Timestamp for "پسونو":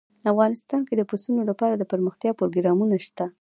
1.09-1.41